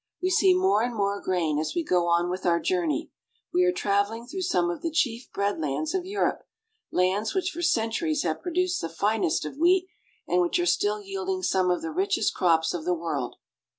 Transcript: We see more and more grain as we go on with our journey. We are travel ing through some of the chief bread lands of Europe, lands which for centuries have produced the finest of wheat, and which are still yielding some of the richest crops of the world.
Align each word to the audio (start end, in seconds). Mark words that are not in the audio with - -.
We 0.19 0.31
see 0.31 0.55
more 0.55 0.81
and 0.81 0.95
more 0.95 1.21
grain 1.21 1.59
as 1.59 1.75
we 1.75 1.83
go 1.83 2.07
on 2.07 2.27
with 2.31 2.43
our 2.43 2.59
journey. 2.59 3.11
We 3.53 3.65
are 3.65 3.71
travel 3.71 4.13
ing 4.13 4.25
through 4.25 4.41
some 4.41 4.71
of 4.71 4.81
the 4.81 4.89
chief 4.89 5.31
bread 5.31 5.59
lands 5.61 5.93
of 5.93 6.07
Europe, 6.07 6.41
lands 6.91 7.35
which 7.35 7.51
for 7.51 7.61
centuries 7.61 8.23
have 8.23 8.41
produced 8.41 8.81
the 8.81 8.89
finest 8.89 9.45
of 9.45 9.57
wheat, 9.57 9.85
and 10.27 10.41
which 10.41 10.57
are 10.57 10.65
still 10.65 10.99
yielding 10.99 11.43
some 11.43 11.69
of 11.69 11.83
the 11.83 11.91
richest 11.91 12.33
crops 12.33 12.73
of 12.73 12.83
the 12.83 12.95
world. 12.95 13.35